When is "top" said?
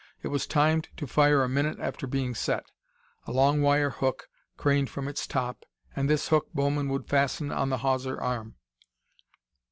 5.27-5.63